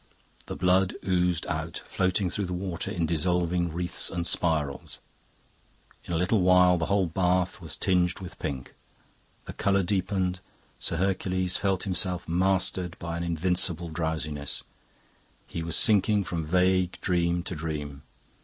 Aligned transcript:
The 0.47 0.55
blood 0.55 0.95
oozed 1.07 1.45
out, 1.45 1.83
floating 1.85 2.31
through 2.31 2.47
the 2.47 2.53
water 2.55 2.89
in 2.89 3.05
dissolving 3.05 3.71
wreaths 3.71 4.09
and 4.09 4.25
spirals. 4.25 4.97
In 6.05 6.11
a 6.11 6.17
little 6.17 6.41
while 6.41 6.79
the 6.79 6.87
whole 6.87 7.05
bath 7.05 7.61
was 7.61 7.75
tinged 7.75 8.17
with 8.19 8.39
pink. 8.39 8.73
The 9.45 9.53
colour 9.53 9.83
deepened; 9.83 10.39
Sir 10.79 10.95
Hercules 10.97 11.57
felt 11.57 11.83
himself 11.83 12.27
mastered 12.27 12.97
by 12.97 13.15
an 13.15 13.23
invincible 13.23 13.89
drowsiness; 13.91 14.63
he 15.45 15.61
was 15.61 15.75
sinking 15.75 16.23
from 16.23 16.47
vague 16.47 16.99
dream 17.01 17.43
to 17.43 17.53
dream. 17.53 18.01